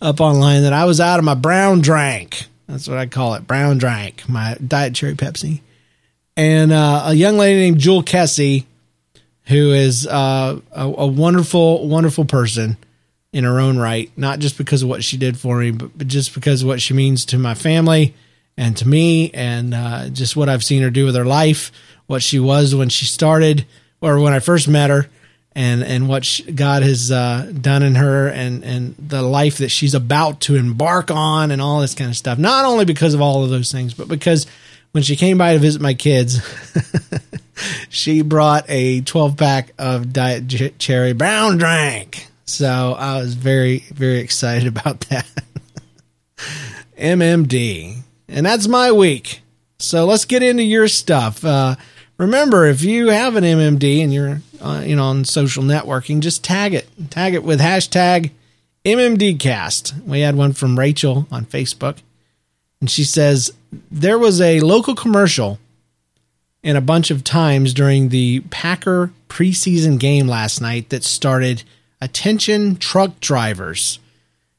[0.00, 2.46] up online that I was out of my brown drank.
[2.70, 5.60] That's what I call it, brown drank, my diet cherry Pepsi.
[6.36, 8.64] And uh, a young lady named Jewel Kessie,
[9.46, 12.76] who is uh, a, a wonderful, wonderful person
[13.32, 16.06] in her own right, not just because of what she did for me, but, but
[16.06, 18.14] just because of what she means to my family
[18.56, 21.72] and to me, and uh, just what I've seen her do with her life,
[22.06, 23.66] what she was when she started,
[24.00, 25.08] or when I first met her,
[25.52, 29.70] and and what she, God has uh, done in her, and and the life that
[29.70, 32.38] she's about to embark on, and all this kind of stuff.
[32.38, 34.46] Not only because of all of those things, but because
[34.92, 36.40] when she came by to visit my kids,
[37.88, 42.26] she brought a 12 pack of Diet Cherry Brown Drink.
[42.44, 45.26] So I was very, very excited about that.
[46.98, 47.98] MMD.
[48.28, 49.42] And that's my week.
[49.78, 51.44] So let's get into your stuff.
[51.44, 51.76] Uh,
[52.18, 56.44] remember, if you have an MMD and you're uh, you know on social networking, just
[56.44, 56.88] tag it.
[57.10, 58.30] Tag it with hashtag
[58.84, 60.04] MMDcast.
[60.04, 61.98] We had one from Rachel on Facebook,
[62.80, 63.52] and she says
[63.90, 65.58] there was a local commercial
[66.62, 71.62] and a bunch of times during the Packer preseason game last night that started
[72.00, 73.98] attention truck drivers.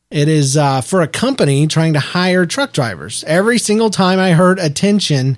[0.09, 3.23] It is uh, for a company trying to hire truck drivers.
[3.25, 5.37] Every single time I heard attention,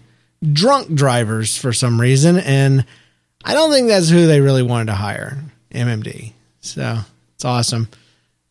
[0.51, 2.85] drunk drivers for some reason, and
[3.43, 5.37] I don't think that's who they really wanted to hire.
[5.71, 6.33] MMD.
[6.61, 6.99] So
[7.35, 7.89] it's awesome.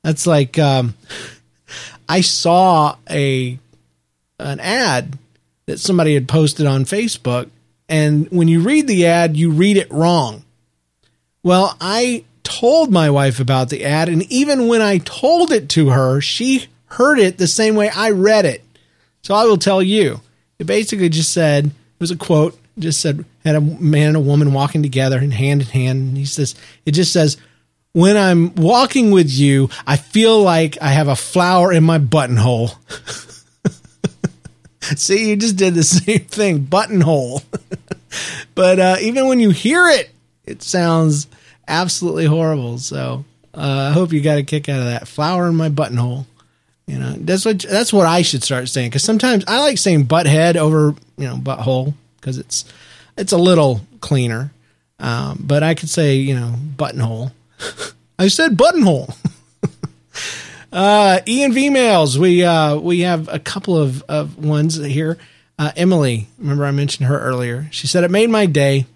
[0.03, 0.95] That's like um,
[2.09, 3.59] I saw a
[4.39, 5.19] an ad
[5.67, 7.49] that somebody had posted on Facebook,
[7.89, 10.45] and when you read the ad, you read it wrong.
[11.43, 15.91] Well, I told my wife about the ad, and even when I told it to
[15.91, 18.63] her, she heard it the same way I read it.
[19.23, 20.21] So I will tell you.
[20.59, 24.21] It basically just said, it was a quote, just said, had a man and a
[24.21, 26.01] woman walking together and hand in hand.
[26.09, 26.55] And he says,
[26.87, 27.37] it just says,
[27.93, 32.71] when I'm walking with you, I feel like I have a flower in my buttonhole.
[34.97, 37.43] See, you just did the same thing, buttonhole.
[38.55, 40.11] but uh, even when you hear it,
[40.45, 41.27] it sounds
[41.69, 42.79] absolutely horrible.
[42.79, 45.07] So uh, I hope you got a kick out of that.
[45.07, 46.27] Flower in my buttonhole.
[46.87, 50.07] You know, that's what that's what I should start saying because sometimes I like saying
[50.07, 52.65] butthead over you know butthole because it's
[53.19, 54.53] it's a little cleaner.
[54.99, 57.33] Um, but I could say you know buttonhole.
[58.19, 59.15] I said buttonhole.
[60.73, 62.19] uh, E and V mails.
[62.19, 65.19] We uh, we have a couple of, of ones here.
[65.59, 67.69] Uh, Emily, remember I mentioned her earlier.
[67.73, 68.87] She said it made my day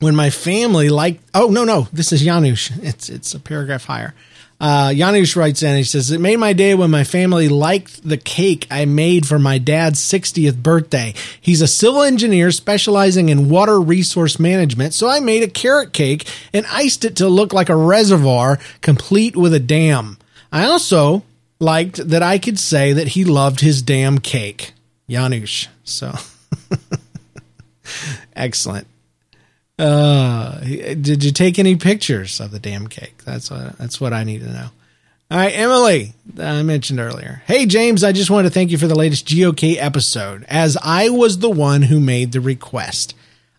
[0.00, 4.14] when my family liked oh no no this is Janusz it's it's a paragraph higher
[4.58, 8.16] Uh, Janusz writes in, he says, It made my day when my family liked the
[8.16, 11.14] cake I made for my dad's 60th birthday.
[11.40, 16.26] He's a civil engineer specializing in water resource management, so I made a carrot cake
[16.54, 20.18] and iced it to look like a reservoir complete with a dam.
[20.50, 21.22] I also
[21.60, 24.72] liked that I could say that he loved his damn cake.
[25.08, 25.68] Janusz.
[25.84, 26.14] So,
[28.36, 28.86] excellent.
[29.78, 33.22] Uh, did you take any pictures of the damn cake?
[33.24, 34.68] That's what that's what I need to know.
[35.30, 37.42] All right, Emily, I mentioned earlier.
[37.46, 41.08] Hey, James, I just wanted to thank you for the latest GOK episode, as I
[41.08, 43.14] was the one who made the request.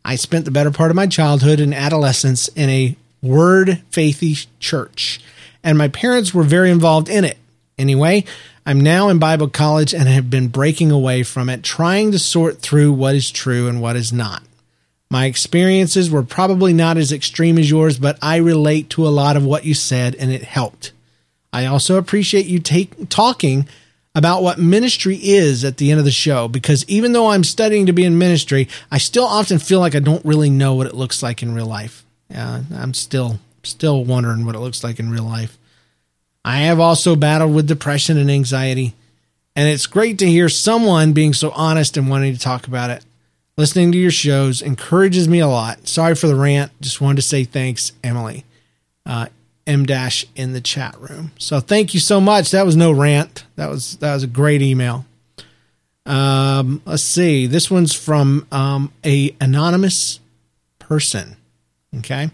[0.05, 5.19] I spent the better part of my childhood and adolescence in a word faithy church,
[5.61, 7.37] and my parents were very involved in it.
[7.77, 8.23] Anyway,
[8.65, 12.59] I'm now in Bible college and have been breaking away from it, trying to sort
[12.59, 14.41] through what is true and what is not.
[15.09, 19.37] My experiences were probably not as extreme as yours, but I relate to a lot
[19.37, 20.91] of what you said and it helped.
[21.53, 23.67] I also appreciate you take, talking
[24.13, 27.85] about what ministry is at the end of the show because even though I'm studying
[27.85, 30.95] to be in ministry, I still often feel like I don't really know what it
[30.95, 32.03] looks like in real life.
[32.33, 35.57] Uh, I'm still still wondering what it looks like in real life.
[36.43, 38.95] I have also battled with depression and anxiety,
[39.55, 43.03] and it's great to hear someone being so honest and wanting to talk about it.
[43.57, 45.87] Listening to your shows encourages me a lot.
[45.87, 46.71] Sorry for the rant.
[46.79, 48.45] Just wanted to say thanks, Emily.
[49.03, 49.27] Uh,
[49.65, 51.31] M dash in the chat room.
[51.39, 52.51] So thank you so much.
[52.51, 53.45] That was no rant.
[53.55, 55.05] That was that was a great email.
[56.05, 57.47] Um, let's see.
[57.47, 60.19] This one's from um, a anonymous
[60.79, 61.35] person.
[61.97, 62.29] Okay.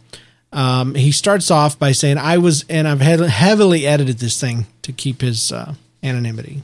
[0.51, 4.67] Um, he starts off by saying, "I was," and I've had heavily edited this thing
[4.83, 6.61] to keep his uh, anonymity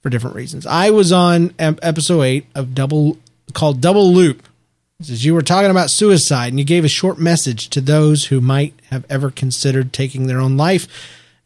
[0.00, 0.66] for different reasons.
[0.66, 3.18] I was on episode eight of Double
[3.54, 4.42] called Double Loop.
[5.00, 8.26] It says you were talking about suicide and you gave a short message to those
[8.26, 10.86] who might have ever considered taking their own life.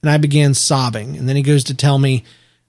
[0.02, 1.16] And I began sobbing.
[1.16, 2.22] And then he goes to tell me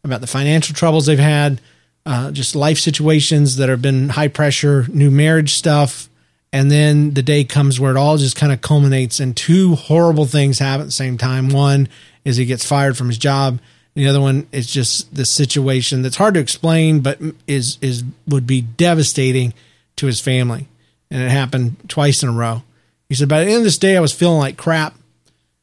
[0.03, 1.59] about the financial troubles they've had,
[2.05, 6.07] uh, just life situations that have been high pressure, new marriage stuff.
[6.53, 10.25] And then the day comes where it all just kind of culminates and two horrible
[10.25, 11.49] things happen at the same time.
[11.49, 11.89] One
[12.23, 13.59] is he gets fired from his job
[13.97, 18.45] the other one is just the situation that's hard to explain, but is is would
[18.45, 19.53] be devastating
[19.95, 20.67] to his family.
[21.09, 22.61] And it happened twice in a row.
[23.09, 24.95] He said, by the end of this day, I was feeling like crap.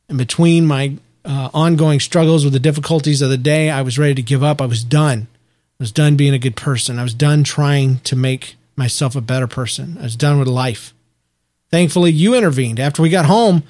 [0.08, 4.14] And between my uh, ongoing struggles with the difficulties of the day, I was ready
[4.14, 4.60] to give up.
[4.60, 5.28] I was done.
[5.78, 6.98] I was done being a good person.
[6.98, 9.96] I was done trying to make myself a better person.
[9.98, 10.92] I was done with life.
[11.70, 12.80] Thankfully, you intervened.
[12.80, 13.62] After we got home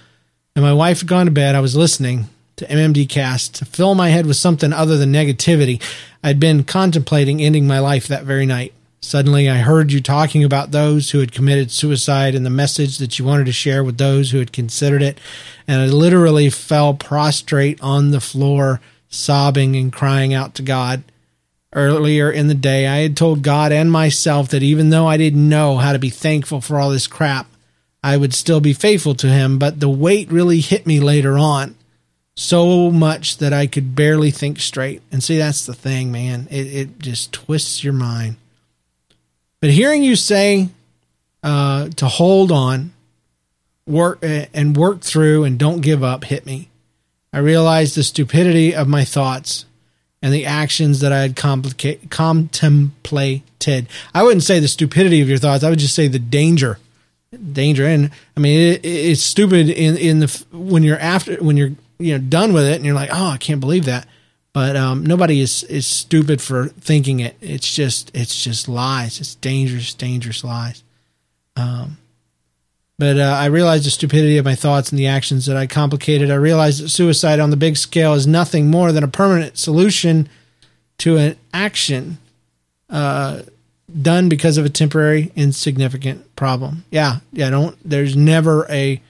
[0.56, 3.94] and my wife had gone to bed, I was listening to MMD Cast to fill
[3.94, 5.82] my head with something other than negativity.
[6.22, 8.72] I'd been contemplating ending my life that very night.
[9.00, 13.18] Suddenly, I heard you talking about those who had committed suicide and the message that
[13.18, 15.18] you wanted to share with those who had considered it.
[15.68, 21.02] And I literally fell prostrate on the floor, sobbing and crying out to God.
[21.74, 25.48] Earlier in the day, I had told God and myself that even though I didn't
[25.48, 27.46] know how to be thankful for all this crap,
[28.02, 29.58] I would still be faithful to Him.
[29.58, 31.74] But the weight really hit me later on
[32.34, 35.02] so much that I could barely think straight.
[35.12, 36.48] And see, that's the thing, man.
[36.50, 38.36] It, it just twists your mind.
[39.60, 40.68] But hearing you say
[41.42, 42.92] uh, to hold on,
[43.86, 46.68] work uh, and work through, and don't give up hit me.
[47.32, 49.66] I realized the stupidity of my thoughts
[50.22, 53.88] and the actions that I had complica- contemplated.
[54.14, 55.64] I wouldn't say the stupidity of your thoughts.
[55.64, 56.78] I would just say the danger,
[57.52, 57.86] danger.
[57.86, 62.12] And I mean, it, it's stupid in in the when you're after when you're you
[62.12, 64.06] know done with it and you're like oh i can't believe that.
[64.54, 67.36] But um, nobody is is stupid for thinking it.
[67.40, 69.18] It's just it's just lies.
[69.20, 70.84] It's dangerous dangerous lies.
[71.56, 71.98] Um,
[72.96, 76.30] but uh, i realized the stupidity of my thoughts and the actions that i complicated.
[76.30, 80.28] I realized that suicide on the big scale is nothing more than a permanent solution
[80.98, 82.18] to an action
[82.88, 83.42] uh,
[84.00, 86.84] done because of a temporary insignificant problem.
[86.92, 89.02] Yeah yeah don't there's never a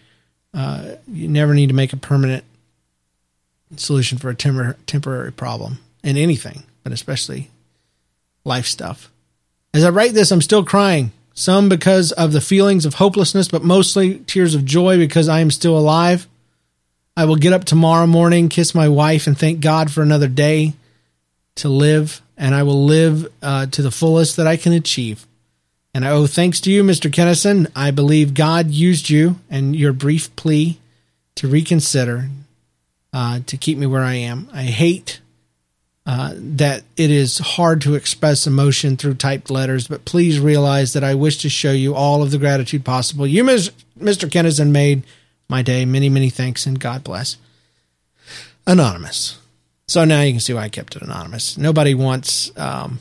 [0.55, 2.45] uh, you never need to make a permanent
[3.81, 7.51] solution for a temor- temporary problem in anything, but especially
[8.45, 9.11] life stuff.
[9.73, 11.13] As I write this, I'm still crying.
[11.35, 15.51] Some because of the feelings of hopelessness, but mostly tears of joy because I am
[15.51, 16.29] still alive.
[17.17, 20.75] I will get up tomorrow morning, kiss my wife, and thank God for another day
[21.57, 25.27] to live, and I will live uh, to the fullest that I can achieve.
[25.93, 27.11] And I owe thanks to you, Mr.
[27.11, 27.71] Kennison.
[27.75, 30.79] I believe God used you and your brief plea
[31.37, 32.29] to reconsider
[33.15, 34.49] uh, to keep me where I am.
[34.53, 35.21] I hate
[36.05, 41.05] uh, that it is hard to express emotion through typed letters, but please realize that
[41.05, 43.25] I wish to show you all of the gratitude possible.
[43.25, 43.71] You, Mr.
[43.99, 45.05] Kennison, made
[45.49, 45.85] my day.
[45.85, 47.37] Many, many thanks and God bless.
[48.67, 49.39] anonymous.
[49.87, 51.57] So now you can see why I kept it anonymous.
[51.57, 52.99] Nobody wants um,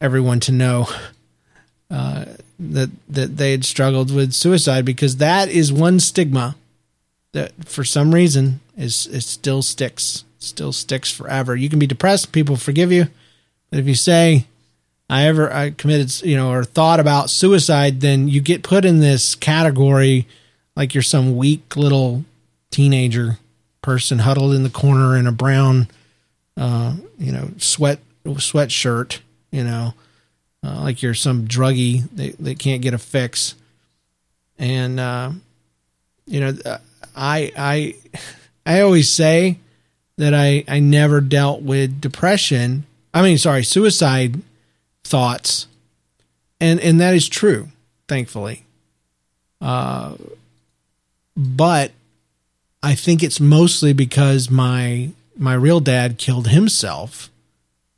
[0.00, 0.88] everyone to know
[1.90, 2.24] uh,
[2.58, 6.54] that that they had struggled with suicide because that is one stigma
[7.32, 11.54] that for some reason is it still sticks, still sticks forever.
[11.54, 13.08] You can be depressed, people forgive you,
[13.70, 14.46] but if you say
[15.08, 19.00] I ever I committed, you know, or thought about suicide, then you get put in
[19.00, 20.26] this category
[20.76, 22.24] like you're some weak little
[22.70, 23.38] teenager
[23.82, 25.88] person huddled in the corner in a brown,
[26.56, 29.18] uh, you know, sweat sweatshirt,
[29.50, 29.94] you know,
[30.64, 33.54] uh, like you're some druggie that, that can't get a fix.
[34.58, 35.32] And, uh,
[36.26, 36.56] you know,
[37.20, 37.94] I, I,
[38.64, 39.58] I always say
[40.16, 42.84] that I, I never dealt with depression.
[43.12, 44.40] I mean, sorry, suicide
[45.04, 45.66] thoughts.
[46.60, 47.68] And, and that is true,
[48.08, 48.64] thankfully.
[49.60, 50.14] Uh,
[51.36, 51.92] but
[52.82, 57.30] I think it's mostly because my, my real dad killed himself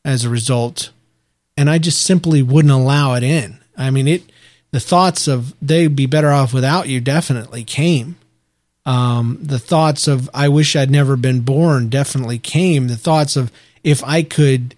[0.05, 0.91] as a result
[1.57, 3.59] and I just simply wouldn't allow it in.
[3.77, 4.23] I mean, it
[4.71, 8.17] the thoughts of they'd be better off without you definitely came.
[8.85, 12.89] Um, the thoughts of I wish I'd never been born definitely came.
[12.89, 13.53] The thoughts of
[13.85, 14.75] if I could,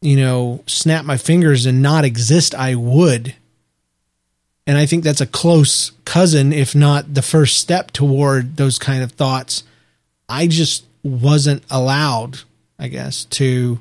[0.00, 3.34] you know, snap my fingers and not exist, I would.
[4.66, 9.02] And I think that's a close cousin, if not the first step toward those kind
[9.02, 9.64] of thoughts.
[10.28, 12.40] I just wasn't allowed,
[12.78, 13.80] I guess, to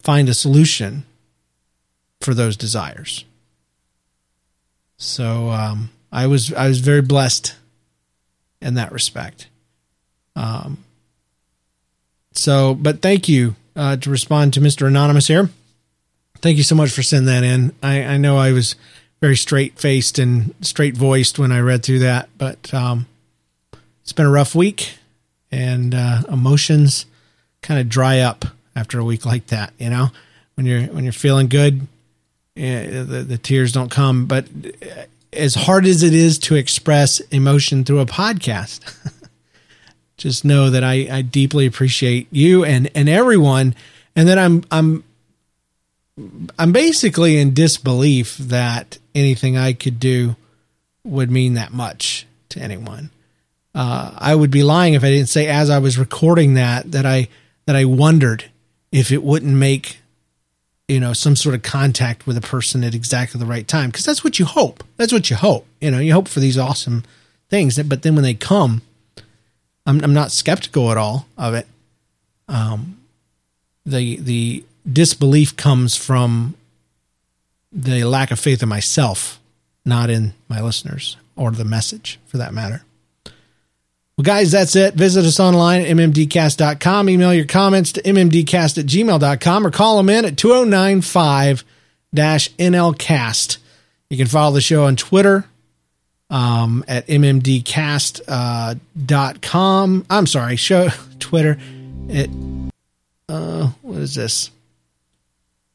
[0.00, 1.04] find a solution
[2.20, 3.24] for those desires.
[4.96, 7.54] So um, I was I was very blessed
[8.60, 9.48] in that respect.
[10.36, 10.84] Um,
[12.32, 14.86] so, but thank you uh, to respond to Mr.
[14.86, 15.50] Anonymous here.
[16.36, 17.72] Thank you so much for sending that in.
[17.82, 18.76] I, I know I was
[19.20, 23.06] very straight faced and straight voiced when I read through that, but um,
[24.02, 24.98] it's been a rough week
[25.50, 27.06] and uh, emotions
[27.62, 28.44] kind of dry up
[28.76, 29.72] after a week like that.
[29.78, 30.08] You know,
[30.54, 31.86] when you're when you're feeling good,
[32.56, 34.26] eh, the, the tears don't come.
[34.26, 34.46] But
[35.32, 38.80] as hard as it is to express emotion through a podcast,
[40.16, 43.74] just know that I, I deeply appreciate you and and everyone,
[44.16, 45.04] and that I'm I'm
[46.58, 50.36] I'm basically in disbelief that anything I could do
[51.04, 53.10] would mean that much to anyone.
[53.74, 57.06] Uh, I would be lying if I didn't say as I was recording that that
[57.06, 57.28] I
[57.66, 58.50] that I wondered
[58.90, 60.00] if it wouldn't make
[60.88, 64.04] you know some sort of contact with a person at exactly the right time because
[64.04, 64.82] that's what you hope.
[64.96, 67.04] That's what you hope you know you hope for these awesome
[67.48, 68.82] things but then when they come
[69.86, 71.66] i'm, I'm not skeptical at all of it.
[72.48, 72.98] Um
[73.84, 76.54] the the disbelief comes from
[77.70, 79.38] the lack of faith in myself
[79.84, 82.82] not in my listeners or the message for that matter
[84.18, 84.94] well, guys, that's it.
[84.94, 87.08] Visit us online at mmdcast.com.
[87.08, 91.64] Email your comments to mmdcast at gmail.com or call them in at 2095
[92.12, 93.58] NLCast.
[94.10, 95.44] You can follow the show on Twitter
[96.30, 98.80] um, at mmdcast.com.
[100.00, 100.88] Uh, I'm sorry, show
[101.20, 101.56] Twitter
[102.10, 102.28] at,
[103.28, 104.50] uh, what is this?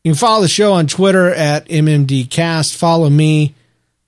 [0.03, 2.75] You can follow the show on Twitter at mmdcast.
[2.75, 3.55] Follow me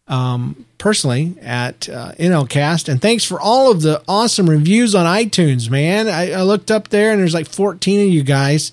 [0.10, 2.90] um, personally at uh, NLCast.
[2.90, 6.08] And thanks for all of the awesome reviews on iTunes, man.
[6.08, 8.72] I, I looked up there and there's like 14 of you guys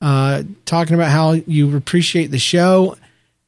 [0.00, 2.96] uh, talking about how you appreciate the show.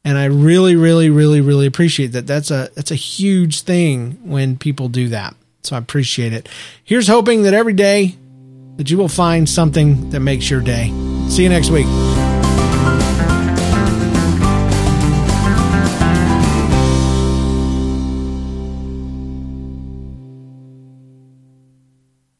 [0.04, 2.26] And I really, really, really, really appreciate that.
[2.26, 5.34] That's a that's a huge thing when people do that.
[5.62, 6.48] So I appreciate it.
[6.84, 8.16] Here's hoping that every day
[8.76, 10.86] that you will find something that makes your day.
[11.28, 11.86] See you next week.